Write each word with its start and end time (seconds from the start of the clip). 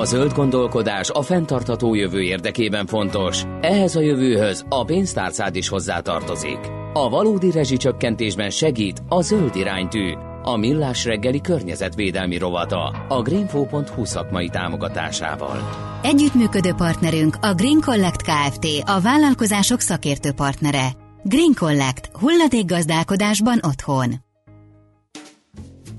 A 0.00 0.04
zöld 0.04 0.32
gondolkodás 0.32 1.10
a 1.10 1.22
fenntartható 1.22 1.94
jövő 1.94 2.22
érdekében 2.22 2.86
fontos. 2.86 3.44
Ehhez 3.60 3.96
a 3.96 4.00
jövőhöz 4.00 4.64
a 4.68 4.84
pénztárcád 4.84 5.56
is 5.56 5.68
hozzátartozik. 5.68 6.58
A 6.92 7.08
valódi 7.08 7.50
rezsicsökkentésben 7.50 8.50
segít 8.50 9.02
a 9.08 9.20
zöld 9.20 9.56
iránytű, 9.56 10.12
a 10.42 10.56
Millás 10.56 11.04
reggeli 11.04 11.40
környezetvédelmi 11.40 12.38
rovata 12.38 12.84
a 13.08 13.22
greenfo.hu 13.22 14.04
szakmai 14.04 14.48
támogatásával. 14.48 15.58
Együttműködő 16.02 16.72
partnerünk 16.72 17.36
a 17.40 17.54
Green 17.54 17.80
Collect 17.80 18.22
Kft. 18.22 18.66
a 18.84 19.00
vállalkozások 19.00 19.80
szakértő 19.80 20.32
partnere. 20.32 20.86
Green 21.22 21.54
Collect. 21.58 22.10
Hulladékgazdálkodásban 22.12 23.60
otthon. 23.62 24.25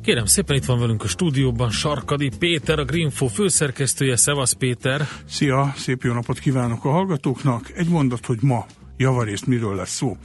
Kérem 0.08 0.26
szépen, 0.26 0.55
itt 0.55 0.66
van 0.66 0.80
velünk 0.80 1.04
a 1.04 1.08
stúdióban 1.08 1.70
Sarkadi 1.70 2.32
Péter, 2.39 2.80
a 2.80 2.86
Greenfo 2.86 3.28
főszerkesztője. 3.28 4.16
Szevasz 4.16 4.54
Péter! 4.54 5.07
Szia, 5.26 5.74
szép 5.75 6.04
jó 6.04 6.14
napot 6.14 6.39
kívánok 6.39 6.86
a 6.86 6.89
hallgatóknak. 6.89 7.71
Egy 7.75 7.89
mondat, 7.89 8.25
hogy 8.25 8.38
ma 8.42 8.65
javarészt 8.98 9.46
miről 9.46 9.75
lesz 9.75 9.96
szó. 9.96 10.18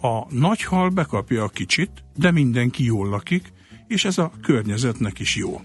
A 0.00 0.34
nagy 0.34 0.62
hal 0.62 0.88
bekapja 0.88 1.42
a 1.42 1.48
kicsit, 1.48 1.90
de 2.16 2.30
mindenki 2.30 2.84
jól 2.84 3.08
lakik, 3.08 3.52
és 3.86 4.04
ez 4.04 4.18
a 4.18 4.32
környezetnek 4.42 5.18
is 5.18 5.36
jó. 5.36 5.60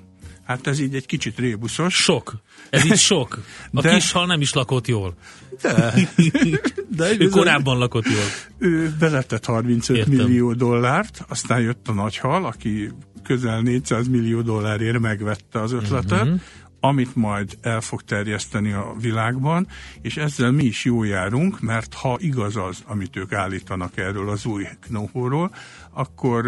Hát 0.45 0.67
ez 0.67 0.79
így 0.79 0.95
egy 0.95 1.05
kicsit 1.05 1.39
rébuszos. 1.39 1.95
Sok. 1.95 2.35
Ez 2.69 2.85
így 2.85 2.97
sok. 2.97 3.39
A 3.71 3.81
de... 3.81 3.93
kis 3.93 4.11
hal 4.11 4.25
nem 4.25 4.41
is 4.41 4.53
lakott 4.53 4.87
jól. 4.87 5.15
De. 5.61 5.93
de 6.97 7.11
ő 7.19 7.27
korábban 7.27 7.77
lakott 7.77 8.05
jól. 8.05 8.23
Ő 8.57 8.95
beletett 8.99 9.45
35 9.45 9.97
Értem. 9.97 10.13
millió 10.13 10.53
dollárt, 10.53 11.25
aztán 11.27 11.61
jött 11.61 11.87
a 11.87 11.93
nagy 11.93 12.17
hal, 12.17 12.45
aki 12.45 12.91
közel 13.23 13.61
400 13.61 14.07
millió 14.07 14.41
dollárért 14.41 14.99
megvette 14.99 15.61
az 15.61 15.71
ötletet, 15.71 16.21
uh-huh. 16.21 16.39
amit 16.79 17.15
majd 17.15 17.57
el 17.61 17.81
fog 17.81 18.01
terjeszteni 18.01 18.71
a 18.71 18.95
világban, 18.99 19.67
és 20.01 20.17
ezzel 20.17 20.51
mi 20.51 20.63
is 20.63 20.85
jó 20.85 21.03
járunk, 21.03 21.61
mert 21.61 21.93
ha 21.93 22.17
igaz 22.19 22.55
az, 22.55 22.83
amit 22.87 23.15
ők 23.15 23.33
állítanak 23.33 23.97
erről 23.97 24.29
az 24.29 24.45
új 24.45 24.67
know 24.87 25.47
akkor 25.91 26.45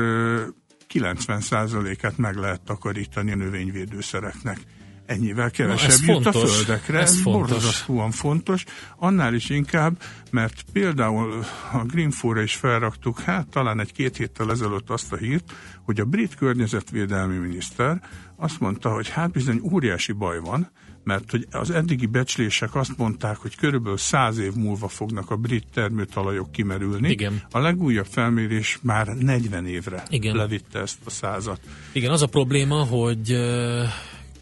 90%-át 0.93 2.17
meg 2.17 2.35
lehet 2.35 2.61
takarítani 2.61 3.31
a 3.31 3.35
növényvédőszereknek 3.35 4.59
ennyivel 5.05 5.51
kevesebb 5.51 5.89
jut 5.89 6.23
fontos, 6.23 6.43
a 6.43 6.47
földekre. 6.47 6.99
Ez, 6.99 7.09
ez 7.09 7.21
borzasztóan 7.21 8.11
fontos. 8.11 8.63
Annál 8.97 9.33
is 9.33 9.49
inkább, 9.49 10.01
mert 10.31 10.65
például 10.73 11.43
a 11.71 11.83
Greenfóra 11.83 12.41
is 12.41 12.55
felraktuk, 12.55 13.19
hát 13.19 13.47
talán 13.47 13.79
egy-két 13.79 14.17
héttel 14.17 14.51
ezelőtt 14.51 14.89
azt 14.89 15.13
a 15.13 15.15
hírt, 15.15 15.53
hogy 15.83 15.99
a 15.99 16.05
brit 16.05 16.35
környezetvédelmi 16.35 17.37
miniszter 17.37 18.01
azt 18.35 18.59
mondta, 18.59 18.89
hogy 18.89 19.09
hát 19.09 19.31
bizony 19.31 19.61
óriási 19.71 20.11
baj 20.11 20.39
van, 20.39 20.71
mert 21.05 21.31
hogy 21.31 21.47
az 21.51 21.69
eddigi 21.69 22.05
becslések 22.05 22.75
azt 22.75 22.97
mondták, 22.97 23.37
hogy 23.37 23.55
körülbelül 23.55 23.97
száz 23.97 24.37
év 24.37 24.53
múlva 24.53 24.87
fognak 24.87 25.31
a 25.31 25.35
brit 25.35 25.65
termőtalajok 25.73 26.51
kimerülni. 26.51 27.09
Igen. 27.09 27.41
A 27.51 27.59
legújabb 27.59 28.05
felmérés 28.05 28.79
már 28.81 29.07
40 29.07 29.67
évre 29.67 30.03
Igen. 30.09 30.35
levitte 30.35 30.79
ezt 30.79 30.97
a 31.05 31.09
százat. 31.09 31.59
Igen, 31.91 32.11
az 32.11 32.21
a 32.21 32.27
probléma, 32.27 32.83
hogy 32.83 33.35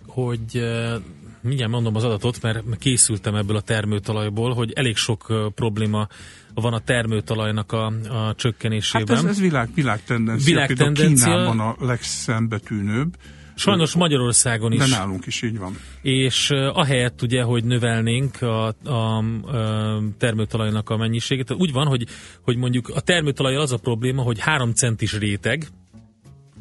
hogy 0.07 0.61
mindjárt 1.41 1.71
mondom 1.71 1.95
az 1.95 2.03
adatot, 2.03 2.41
mert 2.41 2.77
készültem 2.77 3.35
ebből 3.35 3.55
a 3.55 3.61
termőtalajból, 3.61 4.53
hogy 4.53 4.71
elég 4.71 4.95
sok 4.95 5.51
probléma 5.55 6.07
van 6.53 6.73
a 6.73 6.79
termőtalajnak 6.79 7.71
a, 7.71 7.85
a 8.09 8.35
csökkenésében. 8.35 9.15
Hát 9.15 9.25
ez, 9.25 9.31
ez 9.31 9.39
világ, 9.39 9.69
világ 9.75 10.03
tendencia. 10.03 10.45
Világ 10.45 10.73
tendencia. 10.73 11.25
Kínában 11.25 11.59
a 11.59 11.75
legszembetűnőbb. 11.79 13.15
Sajnos 13.55 13.95
Magyarországon 13.95 14.71
is. 14.71 14.79
De 14.79 14.87
nálunk 14.87 15.25
is 15.25 15.41
így 15.41 15.57
van. 15.57 15.77
És 16.01 16.49
ahelyett 16.49 17.21
ugye, 17.21 17.41
hogy 17.41 17.63
növelnénk 17.63 18.41
a, 18.41 18.75
a, 18.83 18.91
a 18.91 20.01
termőtalajnak 20.17 20.89
a 20.89 20.97
mennyiségét, 20.97 21.51
úgy 21.51 21.71
van, 21.71 21.87
hogy, 21.87 22.07
hogy 22.41 22.57
mondjuk 22.57 22.89
a 22.89 22.99
termőtalaj 22.99 23.55
az 23.55 23.71
a 23.71 23.77
probléma, 23.77 24.21
hogy 24.21 24.39
három 24.39 24.71
centis 24.71 25.17
réteg, 25.17 25.67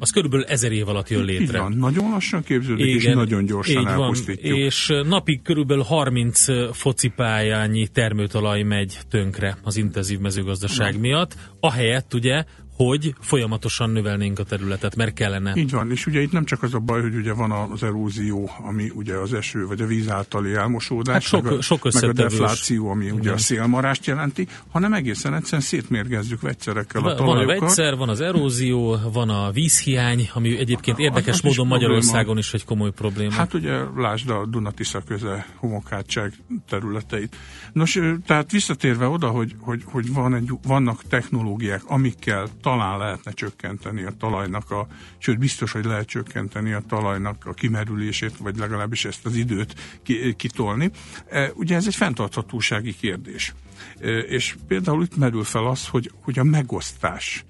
az 0.02 0.10
körülbelül 0.10 0.44
ezer 0.44 0.72
év 0.72 0.88
alatt 0.88 1.08
jön 1.08 1.24
létre. 1.24 1.58
Van, 1.58 1.72
nagyon 1.72 2.10
lassan 2.10 2.42
képződik, 2.42 2.86
Igen, 2.86 2.96
és 2.96 3.04
nagyon 3.04 3.44
gyorsan 3.44 3.86
elpusztítjuk. 3.86 4.56
És 4.56 4.92
napi 5.04 5.40
körülbelül 5.42 5.82
30 5.82 6.44
focipályányi 6.72 7.88
termőtalaj 7.88 8.62
megy 8.62 8.98
tönkre 9.10 9.58
az 9.62 9.76
intenzív 9.76 10.18
mezőgazdaság 10.18 10.94
Na. 10.94 11.00
miatt, 11.00 11.34
ahelyett 11.60 12.14
ugye, 12.14 12.44
hogy 12.76 13.14
folyamatosan 13.20 13.90
növelnénk 13.90 14.38
a 14.38 14.44
területet, 14.44 14.96
mert 14.96 15.14
kellene. 15.14 15.52
Így 15.56 15.70
van, 15.70 15.90
és 15.90 16.06
ugye 16.06 16.20
itt 16.20 16.32
nem 16.32 16.44
csak 16.44 16.62
az 16.62 16.74
a 16.74 16.78
baj, 16.78 17.00
hogy 17.00 17.14
ugye 17.14 17.32
van 17.32 17.50
az 17.50 17.82
erózió, 17.82 18.50
ami 18.66 18.90
ugye 18.94 19.14
az 19.14 19.32
eső 19.32 19.66
vagy 19.66 19.80
a 19.80 19.86
víz 19.86 20.10
általi 20.10 20.54
elmosódás, 20.54 21.14
hát 21.14 21.22
sok, 21.22 21.42
meg, 21.42 21.52
a, 21.52 21.60
sok 21.60 21.92
meg 21.92 22.04
a 22.04 22.12
defláció, 22.12 22.90
ami 22.90 23.10
ugye 23.10 23.20
Igen. 23.20 23.34
a 23.34 23.38
szélmarást 23.38 24.06
jelenti, 24.06 24.46
hanem 24.70 24.92
egészen 24.92 25.34
egyszerűen 25.34 25.62
szétmérgezzük 25.62 26.40
vegyszerekkel 26.40 27.00
a 27.04 27.14
talajokat. 27.14 27.36
Van 27.36 27.56
a 27.56 27.60
vegyszer, 27.60 27.96
van 27.96 28.08
az 28.08 28.20
erózió, 28.20 28.96
van 29.12 29.28
a 29.28 29.50
vízhiány, 29.50 30.30
ami 30.34 30.58
egyébként 30.58 30.98
érdekes 30.98 31.34
az 31.34 31.40
módon 31.40 31.66
Magyarországon 31.66 32.38
is 32.38 32.52
egy 32.52 32.64
komoly 32.64 32.90
probléma. 32.90 33.32
Hát 33.32 33.54
ugye 33.54 33.80
lásd 33.96 34.30
a 34.30 34.46
Dunatisza 34.46 35.00
köze 35.00 35.46
homokátság 35.56 36.32
területeit. 36.68 37.36
Nos, 37.72 37.98
tehát 38.26 38.50
visszatérve 38.50 39.06
oda, 39.06 39.28
hogy, 39.28 39.54
hogy, 39.58 39.82
hogy 39.84 40.12
van 40.12 40.34
egy, 40.34 40.50
vannak 40.62 41.02
technológiák, 41.08 41.82
amikkel 41.86 42.48
talán 42.62 42.98
lehetne 42.98 43.32
csökkenteni 43.32 44.02
a 44.02 44.10
talajnak 44.18 44.70
a, 44.70 44.86
sőt 45.18 45.38
biztos, 45.38 45.72
hogy 45.72 45.84
lehet 45.84 46.06
csökkenteni 46.06 46.72
a 46.72 46.82
talajnak 46.88 47.46
a 47.46 47.52
kimerülését, 47.52 48.36
vagy 48.36 48.56
legalábbis 48.56 49.04
ezt 49.04 49.26
az 49.26 49.36
időt 49.36 50.00
kitolni. 50.36 50.90
E, 51.28 51.50
ugye 51.54 51.76
ez 51.76 51.86
egy 51.86 51.94
fenntarthatósági 51.94 52.94
kérdés. 52.96 53.54
E, 54.00 54.08
és 54.18 54.56
például 54.66 55.02
itt 55.02 55.16
merül 55.16 55.44
fel 55.44 55.66
az, 55.66 55.88
hogy, 55.88 56.10
hogy 56.22 56.38
a 56.38 56.44
megosztás 56.44 57.44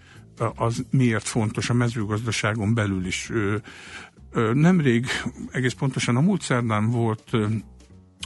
az 0.54 0.84
miért 0.90 1.28
fontos 1.28 1.70
a 1.70 1.74
mezőgazdaságon 1.74 2.74
belül 2.74 3.06
is. 3.06 3.30
Nemrég, 4.52 5.06
egész 5.50 5.72
pontosan 5.72 6.16
a 6.16 6.20
múlt 6.20 6.42
szerdán 6.42 6.90
volt 6.90 7.30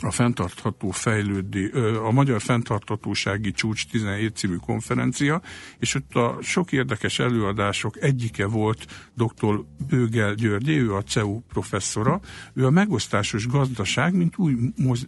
a 0.02 0.10
fenntartható 0.10 0.90
fejlődé, 0.90 1.70
a 2.04 2.10
Magyar 2.10 2.40
Fenntarthatósági 2.40 3.52
Csúcs 3.52 3.86
17 3.86 4.36
című 4.36 4.56
konferencia, 4.56 5.42
és 5.78 5.94
ott 5.94 6.14
a 6.14 6.38
sok 6.42 6.72
érdekes 6.72 7.18
előadások 7.18 8.02
egyike 8.02 8.46
volt 8.46 8.86
dr. 9.14 9.64
Bőgel 9.88 10.34
György, 10.34 10.68
ő 10.68 10.94
a 10.94 11.02
CEU 11.02 11.40
professzora, 11.40 12.20
ő 12.54 12.66
a 12.66 12.70
megosztásos 12.70 13.46
gazdaság, 13.46 14.14
mint 14.14 14.38
új 14.38 14.54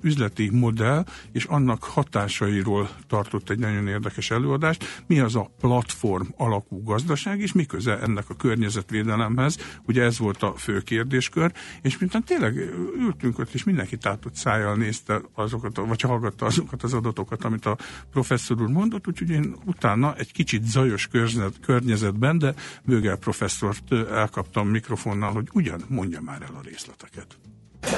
üzleti 0.01 0.51
modell, 0.53 1.05
és 1.33 1.45
annak 1.45 1.85
hatásairól 1.85 2.91
tartott 3.07 3.51
egy 3.51 3.59
nagyon 3.59 3.89
érdekes 3.89 4.31
előadást, 4.31 5.03
mi 5.07 5.21
az 5.21 5.37
a 5.37 5.51
platform 5.61 6.27
alakú 6.37 6.83
gazdaság, 6.83 7.41
és 7.41 7.53
mi 7.53 7.67
ennek 7.85 8.25
a 8.29 8.35
környezetvédelemhez, 8.35 9.57
ugye 9.87 10.03
ez 10.03 10.19
volt 10.19 10.43
a 10.43 10.55
fő 10.57 10.81
kérdéskör, 10.81 11.53
és 11.83 11.99
mintán 11.99 12.25
tényleg 12.25 12.57
ültünk 12.99 13.39
ott, 13.39 13.55
és 13.55 13.65
mindenki 13.65 13.97
tátott 13.97 14.35
szájjal 14.35 14.78
nézte 14.79 15.21
azokat, 15.35 15.77
vagy 15.77 16.01
hallgatta 16.01 16.47
azokat 16.47 16.83
az 16.83 16.95
adatokat, 16.95 17.45
amit 17.45 17.67
a 17.67 17.77
professzor 18.11 18.63
úr 18.63 18.69
mondott, 18.69 19.09
úgyhogy 19.09 19.31
én 19.31 19.57
utána 19.65 20.15
egy 20.15 20.33
kicsit 20.33 20.65
zajos 20.65 21.09
környezetben, 21.61 22.39
de 22.39 22.55
Bőgel 22.85 23.17
professzort 23.17 23.93
elkaptam 23.93 24.69
mikrofonnal, 24.69 25.33
hogy 25.33 25.49
ugyan 25.53 25.81
mondja 25.89 26.21
már 26.21 26.43
el 26.43 26.55
a 26.55 26.61
részleteket. 26.63 27.39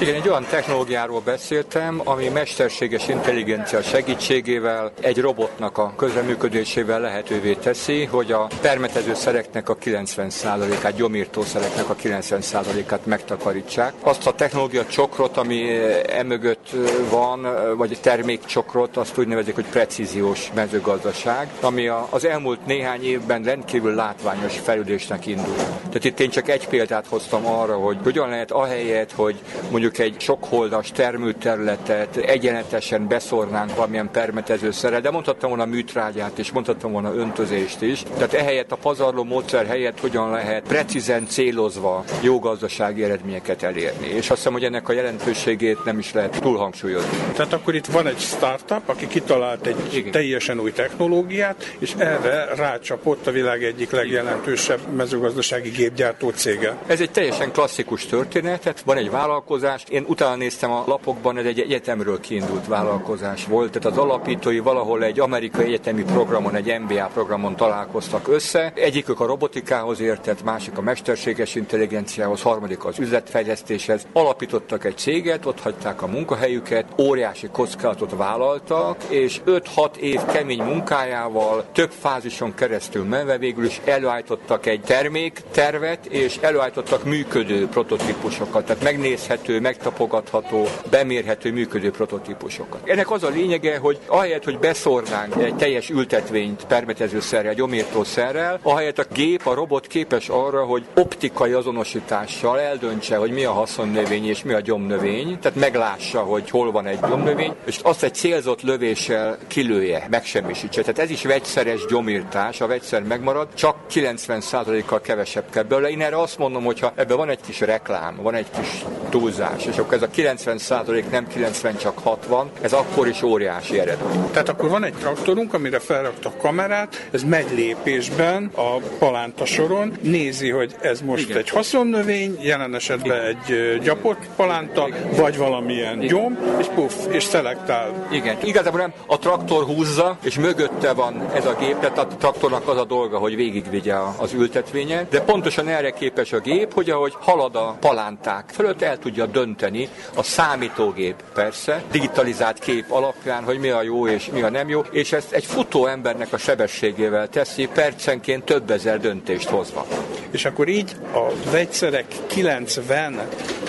Igen, 0.01 0.15
egy 0.15 0.29
olyan 0.29 0.45
technológiáról 0.49 1.21
beszéltem, 1.25 2.01
ami 2.03 2.27
mesterséges 2.27 3.07
intelligencia 3.07 3.81
segítségével 3.81 4.91
egy 5.01 5.17
robotnak 5.19 5.77
a 5.77 5.93
közreműködésével 5.97 6.99
lehetővé 6.99 7.53
teszi, 7.53 8.05
hogy 8.05 8.31
a 8.31 8.47
permetező 8.61 9.13
szereknek 9.13 9.69
a 9.69 9.77
90%-át, 9.77 10.95
gyomírtószereknek 10.95 11.89
a 11.89 11.95
90%-át 11.95 13.05
megtakarítsák. 13.05 13.93
Azt 13.99 14.27
a 14.27 14.33
technológia 14.33 14.85
csokrot, 14.85 15.37
ami 15.37 15.79
emögött 16.09 16.69
van, 17.09 17.47
vagy 17.77 17.97
termékcsokrot, 18.01 18.97
azt 18.97 19.17
úgy 19.17 19.27
nevezik, 19.27 19.55
hogy 19.55 19.65
precíziós 19.65 20.51
mezőgazdaság, 20.53 21.49
ami 21.59 21.87
az 22.09 22.25
elmúlt 22.25 22.65
néhány 22.65 23.03
évben 23.03 23.43
rendkívül 23.43 23.95
látványos 23.95 24.59
fejlődésnek 24.59 25.25
indul. 25.25 25.55
Tehát 25.55 26.03
itt 26.03 26.19
én 26.19 26.29
csak 26.29 26.49
egy 26.49 26.67
példát 26.67 27.05
hoztam 27.07 27.45
arra, 27.45 27.75
hogy 27.75 27.97
hogyan 28.03 28.29
lehet 28.29 28.51
ahelyett, 28.51 29.11
hogy 29.11 29.39
mondjuk 29.71 29.97
egy 29.97 30.15
sokholdas 30.19 30.91
termőterületet 30.91 32.15
egyenletesen 32.15 33.07
beszornánk 33.07 33.75
valamilyen 33.75 34.11
permetezőszerrel, 34.11 35.01
de 35.01 35.11
mondhattam 35.11 35.49
volna 35.49 35.65
műtrágyát 35.65 36.39
és 36.39 36.51
mondhattam 36.51 36.91
volna 36.91 37.13
öntözést 37.13 37.81
is. 37.81 38.03
Tehát 38.13 38.33
ehelyett 38.33 38.71
a 38.71 38.75
pazarló 38.75 39.23
módszer 39.23 39.65
helyett 39.65 39.99
hogyan 39.99 40.29
lehet 40.29 40.63
precízen 40.63 41.27
célozva 41.27 42.03
jó 42.21 42.39
gazdasági 42.39 43.03
eredményeket 43.03 43.63
elérni. 43.63 44.07
És 44.07 44.29
azt 44.29 44.29
hiszem, 44.29 44.53
hogy 44.53 44.63
ennek 44.63 44.89
a 44.89 44.93
jelentőségét 44.93 45.83
nem 45.85 45.99
is 45.99 46.13
lehet 46.13 46.39
túlhangsúlyozni. 46.41 47.17
Tehát 47.35 47.53
akkor 47.53 47.75
itt 47.75 47.85
van 47.85 48.07
egy 48.07 48.19
startup, 48.19 48.89
aki 48.89 49.07
kitalált 49.07 49.65
egy 49.67 49.75
Igen. 49.93 50.11
teljesen 50.11 50.59
új 50.59 50.71
technológiát, 50.71 51.75
és 51.79 51.93
erre 51.97 52.45
rácsapott 52.55 53.27
a 53.27 53.31
világ 53.31 53.63
egyik 53.63 53.91
legjelentősebb 53.91 54.79
mezőgazdasági 54.95 55.69
gépgyártó 55.69 56.29
cége. 56.29 56.77
Ez 56.87 57.01
egy 57.01 57.11
teljesen 57.11 57.51
klasszikus 57.51 58.05
történet, 58.05 58.81
van 58.85 58.97
egy 58.97 59.09
vállalkozó, 59.09 59.59
vállalkozás. 59.61 59.83
Én 59.89 60.05
utána 60.07 60.35
néztem 60.35 60.71
a 60.71 60.83
lapokban, 60.87 61.37
ez 61.37 61.45
egy 61.45 61.59
egyetemről 61.59 62.19
kiindult 62.19 62.67
vállalkozás 62.67 63.45
volt, 63.45 63.71
tehát 63.71 63.97
az 63.97 64.03
alapítói 64.03 64.59
valahol 64.59 65.03
egy 65.03 65.19
amerikai 65.19 65.65
egyetemi 65.65 66.03
programon, 66.03 66.55
egy 66.55 66.79
MBA 66.79 67.09
programon 67.13 67.55
találkoztak 67.55 68.27
össze. 68.27 68.71
Egyikük 68.75 69.19
a 69.19 69.25
robotikához 69.25 69.99
értett, 69.99 70.43
másik 70.43 70.77
a 70.77 70.81
mesterséges 70.81 71.55
intelligenciához, 71.55 72.41
harmadik 72.41 72.85
az 72.85 72.99
üzletfejlesztéshez. 72.99 74.07
Alapítottak 74.13 74.85
egy 74.85 74.97
céget, 74.97 75.45
ott 75.45 75.59
hagyták 75.59 76.01
a 76.01 76.07
munkahelyüket, 76.07 76.85
óriási 76.99 77.47
kockázatot 77.51 78.15
vállaltak, 78.15 79.03
és 79.07 79.41
5-6 79.45 79.95
év 79.95 80.25
kemény 80.25 80.61
munkájával 80.61 81.65
több 81.73 81.91
fázison 81.91 82.53
keresztül 82.53 83.03
menve 83.03 83.37
végül 83.37 83.65
is 83.65 83.81
előállítottak 83.85 84.65
egy 84.65 84.81
terméktervet, 84.81 86.05
és 86.05 86.37
előállítottak 86.41 87.03
működő 87.03 87.67
prototípusokat, 87.67 88.65
tehát 88.65 88.83
megnézhető, 88.83 89.50
megtapogatható, 89.59 90.67
bemérhető 90.89 91.51
működő 91.51 91.91
prototípusokat. 91.91 92.89
Ennek 92.89 93.11
az 93.11 93.23
a 93.23 93.29
lényege, 93.29 93.77
hogy 93.77 93.99
ahelyett, 94.05 94.43
hogy 94.43 94.59
beszornánk 94.59 95.35
egy 95.35 95.55
teljes 95.55 95.89
ültetvényt 95.89 96.65
permetezőszerrel, 96.65 97.53
gyomírtószerrel, 97.53 98.59
ahelyett 98.61 98.99
a 98.99 99.05
gép, 99.13 99.47
a 99.47 99.53
robot 99.53 99.87
képes 99.87 100.29
arra, 100.29 100.63
hogy 100.63 100.85
optikai 100.95 101.51
azonosítással 101.51 102.59
eldöntse, 102.59 103.17
hogy 103.17 103.31
mi 103.31 103.43
a 103.43 103.51
haszonnövény 103.51 104.27
és 104.27 104.43
mi 104.43 104.53
a 104.53 104.59
gyomnövény, 104.59 105.39
tehát 105.39 105.57
meglássa, 105.57 106.19
hogy 106.19 106.49
hol 106.49 106.71
van 106.71 106.85
egy 106.85 106.99
gyomnövény, 106.99 107.53
és 107.65 107.79
azt 107.81 108.03
egy 108.03 108.13
célzott 108.13 108.61
lövéssel 108.61 109.37
kilője, 109.47 110.07
megsemmisítse. 110.09 110.81
Tehát 110.81 110.99
ez 110.99 111.09
is 111.09 111.23
vegyszeres 111.23 111.85
gyomírtás, 111.85 112.61
a 112.61 112.67
vegyszer 112.67 113.03
megmarad, 113.03 113.47
csak 113.53 113.75
90%-kal 113.93 115.01
kevesebb 115.01 115.49
kell 115.49 115.63
belőle. 115.63 115.89
Én 115.89 116.01
erre 116.01 116.21
azt 116.21 116.37
mondom, 116.37 116.63
hogy 116.63 116.79
ha 116.79 116.93
ebben 116.95 117.17
van 117.17 117.29
egy 117.29 117.41
kis 117.45 117.59
reklám, 117.59 118.15
van 118.21 118.33
egy 118.33 118.49
kis 118.59 118.85
túlzás, 119.09 119.40
és 119.67 119.77
akkor 119.77 119.93
ez 119.93 120.01
a 120.01 120.07
90% 120.07 121.09
nem 121.09 121.27
90, 121.27 121.77
csak 121.77 121.99
60, 121.99 122.49
ez 122.61 122.73
akkor 122.73 123.07
is 123.07 123.21
óriási 123.21 123.79
eredmény. 123.79 124.31
Tehát 124.31 124.49
akkor 124.49 124.69
van 124.69 124.83
egy 124.83 124.93
traktorunk, 124.93 125.53
amire 125.53 125.79
felrakta 125.79 126.29
a 126.29 126.41
kamerát, 126.41 127.07
ez 127.11 127.23
megy 127.23 127.51
lépésben 127.55 128.51
a 128.55 128.77
palánta 128.99 129.45
soron, 129.45 129.97
nézi, 130.01 130.49
hogy 130.49 130.75
ez 130.81 131.01
most 131.01 131.23
Igen. 131.23 131.37
egy 131.37 131.49
haszonnövény, 131.49 132.37
jelen 132.41 132.75
esetben 132.75 133.17
Igen. 133.17 133.25
egy 133.25 133.79
gyapott 133.81 134.29
palánta, 134.35 134.87
Igen. 134.87 135.09
vagy 135.15 135.37
valamilyen 135.37 136.01
Igen. 136.01 136.07
gyom, 136.07 136.37
és 136.59 136.65
puff, 136.75 136.93
és 137.09 137.23
szelektál. 137.23 138.07
Igen, 138.11 138.37
igazából 138.43 138.79
nem 138.79 138.93
a 139.05 139.19
traktor 139.19 139.63
húzza, 139.63 140.17
és 140.23 140.37
mögötte 140.37 140.93
van 140.93 141.29
ez 141.33 141.45
a 141.45 141.55
gép, 141.59 141.79
tehát 141.79 141.97
a 141.97 142.07
traktornak 142.07 142.67
az 142.67 142.77
a 142.77 142.85
dolga, 142.85 143.17
hogy 143.17 143.35
végigvigye 143.35 143.95
az 144.17 144.33
ültetvényen, 144.33 145.07
de 145.09 145.21
pontosan 145.21 145.67
erre 145.67 145.91
képes 145.91 146.33
a 146.33 146.39
gép, 146.39 146.73
hogy 146.73 146.89
ahogy 146.89 147.13
halad 147.19 147.55
a 147.55 147.77
palánták 147.79 148.49
fölött, 148.53 148.81
el 148.81 148.99
tudja 148.99 149.25
dönteni 149.31 149.89
a 150.15 150.23
számítógép 150.23 151.15
persze, 151.33 151.83
digitalizált 151.91 152.59
kép 152.59 152.91
alapján, 152.91 153.43
hogy 153.43 153.59
mi 153.59 153.69
a 153.69 153.81
jó 153.81 154.07
és 154.07 154.29
mi 154.33 154.41
a 154.41 154.49
nem 154.49 154.69
jó, 154.69 154.81
és 154.91 155.11
ezt 155.11 155.31
egy 155.31 155.45
futó 155.45 155.85
embernek 155.85 156.33
a 156.33 156.37
sebességével 156.37 157.27
teszi, 157.27 157.69
percenként 157.73 158.43
több 158.43 158.71
ezer 158.71 158.99
döntést 158.99 159.49
hozva. 159.49 159.85
És 160.31 160.45
akkor 160.45 160.67
így 160.67 160.95
a 161.13 161.49
vegyszerek 161.51 162.05
90 162.27 163.19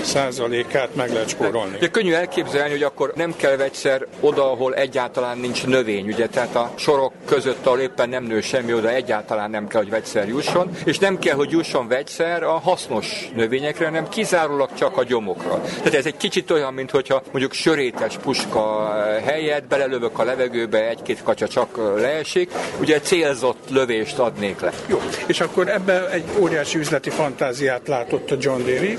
százalékát 0.03 0.95
meg 0.95 1.13
lehet 1.13 1.29
spórolni. 1.29 1.77
De 1.79 1.89
könnyű 1.89 2.13
elképzelni, 2.13 2.71
hogy 2.71 2.83
akkor 2.83 3.13
nem 3.15 3.37
kell 3.37 3.57
vegyszer 3.57 4.07
oda, 4.21 4.51
ahol 4.51 4.75
egyáltalán 4.75 5.39
nincs 5.39 5.67
növény, 5.67 6.07
ugye, 6.07 6.27
tehát 6.27 6.55
a 6.55 6.73
sorok 6.77 7.13
között, 7.25 7.67
ahol 7.67 7.79
éppen 7.79 8.09
nem 8.09 8.25
nő 8.25 8.41
semmi, 8.41 8.75
oda 8.75 8.89
egyáltalán 8.89 9.51
nem 9.51 9.67
kell, 9.69 9.81
hogy 9.81 9.91
vegyszer 9.91 10.29
jusson, 10.29 10.71
és 10.85 10.99
nem 10.99 11.19
kell, 11.19 11.37
hogy 11.37 11.51
jusson 11.51 11.89
vegyszer 11.89 12.43
a 12.43 12.59
hasznos 12.59 13.31
növényekre, 13.35 13.85
hanem 13.85 14.09
kizárólag 14.09 14.69
csak 14.75 14.97
a 14.97 15.05
gyomokra. 15.05 15.52
Tehát 15.61 15.95
ez 15.95 16.07
egy 16.07 16.17
kicsit 16.17 16.51
olyan, 16.51 16.75
mint 16.75 16.91
hogyha 16.91 17.23
mondjuk 17.31 17.53
sörétes 17.53 18.17
puska 18.17 18.93
helyett 19.25 19.65
belelövök 19.65 20.19
a 20.19 20.25
levegőbe, 20.25 20.89
egy-két 20.89 21.23
kacsa 21.23 21.49
csak 21.49 21.77
leesik, 21.97 22.51
ugye 22.81 23.01
célzott 23.01 23.71
lövést 23.71 24.19
adnék 24.19 24.61
le. 24.61 24.73
Jó, 24.87 25.01
és 25.27 25.41
akkor 25.41 25.69
ebbe 25.69 26.11
egy 26.11 26.25
óriási 26.39 26.79
üzleti 26.79 27.11
fantáziát 27.11 27.89
látott 27.89 28.31
a 28.31 28.37
John 28.39 28.65
Deere. 28.65 28.95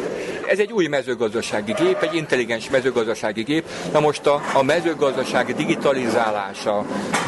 Ez 0.48 0.60
egy 0.60 0.72
új 0.72 0.88
mezőgazdasági 0.88 1.74
gép, 1.74 2.02
egy 2.02 2.16
intelligens 2.16 2.70
mezőgazdasági 2.70 3.44
gép. 3.44 3.66
Na 3.92 4.00
most 4.00 4.26
a, 4.26 4.42
a 4.54 4.64
mezőgazdasági 4.64 5.54
digitalizálása, 5.54 6.86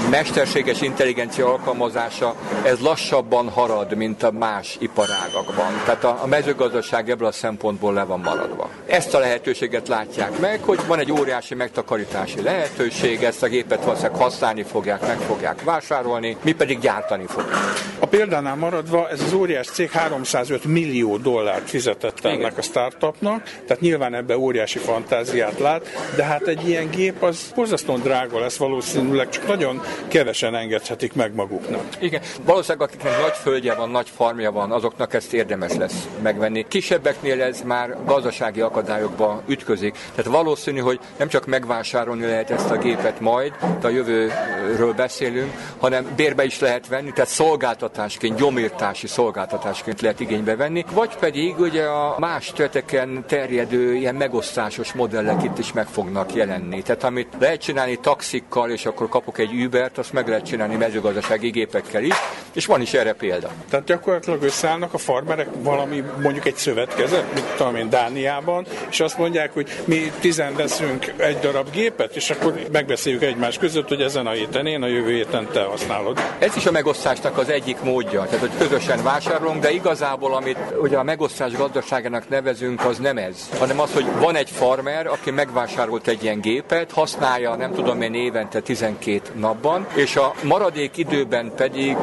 mesterséges 0.10 0.82
intelligencia 0.82 1.52
alkalmazása, 1.52 2.36
ez 2.64 2.80
lassabban 2.80 3.50
harad, 3.50 3.96
mint 3.96 4.24
a 4.24 4.32
más 4.32 4.78
iparágakban. 4.80 5.82
Tehát 5.86 6.04
a, 6.04 6.20
a 6.22 6.28
mezőgazdaság 6.28 7.10
ebből 7.10 7.28
a 7.28 7.32
szempontból 7.32 7.94
le 7.94 8.04
van 8.04 8.20
maradva. 8.20 8.70
Ezt 8.86 9.14
a 9.14 9.20
lehetőséget 9.20 9.88
látják 9.88 10.40
meg, 10.40 10.64
hogy 10.64 10.80
van 10.88 11.00
egy 11.00 11.12
óriási 11.12 11.56
megtakarítási 11.56 12.42
lehetőség, 12.42 13.24
ezt 13.24 13.44
a 13.44 13.48
gépet 13.48 13.84
valószínűleg 13.84 14.22
használni 14.22 14.64
fogják, 14.64 15.08
meg 15.08 15.18
fogják 15.18 15.64
vásárolni, 15.64 16.38
mi 16.42 16.52
pedig 16.52 16.80
gyártani 16.80 17.26
fogjuk. 17.28 17.54
A 18.00 18.06
példánál 18.06 18.56
maradva 18.56 19.10
ez 19.10 19.22
az 19.22 19.34
óriás 19.34 19.68
cég 19.68 19.92
305 19.92 20.64
millió 20.64 21.18
dollárt 21.18 21.70
fizetett 21.70 22.26
ennek 22.26 22.58
a 22.58 22.62
startupnak, 23.06 23.44
tehát 23.44 23.80
nyilván 23.80 24.13
ebbe 24.13 24.38
óriási 24.38 24.80
fantáziát 24.80 25.60
lát, 25.60 25.86
de 26.16 26.24
hát 26.24 26.48
egy 26.48 26.68
ilyen 26.68 26.90
gép 26.90 27.24
az 27.24 27.52
borzasztóan 27.56 28.02
drága 28.02 28.40
lesz 28.40 28.57
valószínűleg, 28.57 29.30
csak 29.30 29.48
nagyon 29.48 29.81
kevesen 30.07 30.56
engedhetik 30.56 31.13
meg 31.13 31.36
maguknak. 31.36 31.84
Igen, 32.00 32.22
valószínűleg 32.44 32.88
akiknek 32.88 33.22
nagy 33.22 33.36
földje 33.36 33.74
van, 33.74 33.90
nagy 33.90 34.10
farmja 34.16 34.52
van, 34.52 34.72
azoknak 34.72 35.13
ezt 35.13 35.34
érdemes 35.34 35.74
lesz 35.74 36.07
megvenni. 36.22 36.66
Kisebbeknél 36.68 37.42
ez 37.42 37.62
már 37.62 37.98
gazdasági 38.06 38.62
akadályokba 38.62 39.42
ütközik. 39.48 39.98
Tehát 40.16 40.31
valószínű, 40.31 40.80
hogy 40.80 41.00
nem 41.18 41.28
csak 41.28 41.46
megvásárolni 41.46 42.25
lehet 42.25 42.50
ezt 42.50 42.69
a 42.69 42.78
gépet 42.78 43.19
majd, 43.19 43.54
de 43.80 43.88
a 43.88 43.90
jövőről 43.90 44.94
beszélünk, 44.94 45.51
hanem 45.78 46.08
bérbe 46.16 46.44
is 46.44 46.60
lehet 46.60 46.88
venni, 46.88 47.12
tehát 47.12 47.30
szolgáltatásként, 47.30 48.38
gyomírtási 48.38 49.08
szolgáltatásként 49.08 50.01
lehet 50.01 50.19
igénybe 50.19 50.56
venni, 50.56 50.86
vagy 50.92 51.16
pedig 51.16 51.60
ugye 51.60 51.84
a 51.84 52.16
más 52.19 52.51
területeken 52.96 53.24
terjedő 53.28 53.96
ilyen 53.96 54.16
megosztásos 54.16 54.94
modellek 54.94 55.44
itt 55.44 55.58
is 55.58 55.74
meg 55.74 55.88
fognak 55.88 56.34
jelenni. 56.34 56.82
Tehát 56.82 57.04
amit 57.04 57.28
lehet 57.40 57.62
csinálni 57.62 58.00
taxikkal, 58.00 58.70
és 58.70 58.86
akkor 58.86 59.10
kapok 59.10 59.38
egy 59.38 59.64
Ubert, 59.66 59.98
azt 59.98 60.14
meg 60.14 60.28
lehet 60.28 60.46
csinálni 60.46 60.76
mezőgazdasági 60.76 61.50
gépekkel 61.50 62.04
is, 62.04 62.16
és 62.54 62.66
van 62.66 62.82
is 62.82 62.94
erre 62.94 63.14
példa. 63.14 63.50
Tehát 63.70 63.86
gyakorlatilag 63.86 64.44
összeállnak 64.44 64.94
a 64.94 64.98
farmerek 64.98 65.48
valami, 65.62 66.04
mondjuk 66.22 66.46
egy 66.46 66.56
szövetkezet, 66.56 67.34
mint 67.34 67.46
tudom 67.58 67.76
én 67.76 67.90
Dániában, 67.90 68.66
és 68.90 69.00
azt 69.00 69.18
mondják, 69.18 69.54
hogy 69.54 69.82
mi 69.86 70.12
tizen 70.20 70.56
veszünk 70.56 71.14
egy 71.18 71.40
darab 71.40 71.72
gépet, 71.72 72.16
és 72.16 72.30
akkor 72.30 72.60
megbeszéljük 72.72 73.24
egymás 73.24 73.58
között, 73.58 73.88
hogy 73.88 74.02
ezen 74.02 74.28
a 74.28 74.32
héten 74.32 74.66
én, 74.66 74.82
a 74.82 74.88
jövő 74.88 75.12
héten 75.12 75.48
te 75.52 75.64
használod. 75.64 76.20
Ez 76.40 76.56
is 76.56 76.66
a 76.66 76.72
megosztásnak 76.72 77.38
az 77.38 77.50
egyik 77.50 77.82
módja, 77.82 78.24
tehát 78.24 78.40
hogy 78.40 78.58
közösen 78.58 79.04
vásárolunk, 79.04 79.62
de 79.62 79.72
igazából 79.72 80.34
amit 80.36 80.58
ugye 80.82 80.98
a 80.98 81.04
megosztás 81.04 81.52
gazdaságának 81.54 82.30
nevezünk, 82.30 82.80
az 82.86 82.98
nem 82.98 83.18
ez, 83.18 83.50
hanem 83.60 83.80
az, 83.80 83.94
hogy 83.94 84.06
van 84.20 84.36
egy 84.36 84.50
farmer, 84.50 85.08
aki 85.08 85.32
megvásárolt 85.32 86.08
egy 86.08 86.24
ilyen 86.24 86.39
gépet, 86.42 86.92
használja 86.92 87.56
nem 87.56 87.74
tudom 87.74 88.01
én 88.01 88.13
évente 88.13 88.60
12 88.62 89.22
napban, 89.39 89.88
és 89.94 90.15
a 90.15 90.34
maradék 90.44 90.98
időben 90.98 91.51
pedig 91.56 91.98